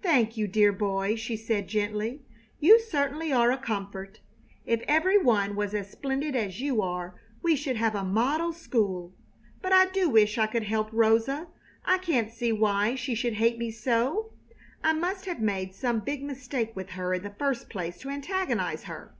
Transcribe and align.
"Thank 0.00 0.38
you, 0.38 0.48
dear 0.48 0.72
boy!" 0.72 1.16
she 1.16 1.36
said, 1.36 1.68
gently. 1.68 2.22
"You 2.58 2.80
certainly 2.80 3.30
are 3.30 3.52
a 3.52 3.58
comfort. 3.58 4.20
If 4.64 4.80
every 4.88 5.18
one 5.18 5.54
was 5.54 5.74
as 5.74 5.90
splendid 5.90 6.34
as 6.34 6.62
you 6.62 6.80
are 6.80 7.20
we 7.42 7.56
should 7.56 7.76
have 7.76 7.94
a 7.94 8.02
model 8.02 8.54
school. 8.54 9.12
But 9.60 9.72
I 9.74 9.84
do 9.90 10.08
wish 10.08 10.38
I 10.38 10.46
could 10.46 10.62
help 10.62 10.88
Rosa. 10.92 11.48
I 11.84 11.98
can't 11.98 12.32
see 12.32 12.52
why 12.52 12.94
she 12.94 13.14
should 13.14 13.34
hate 13.34 13.58
me 13.58 13.70
so! 13.70 14.32
I 14.82 14.94
must 14.94 15.26
have 15.26 15.40
made 15.40 15.74
some 15.74 16.00
big 16.00 16.22
mistake 16.22 16.74
with 16.74 16.88
her 16.92 17.12
in 17.12 17.22
the 17.22 17.34
first 17.38 17.68
place 17.68 17.98
to 17.98 18.08
antagonize 18.08 18.84
her." 18.84 19.12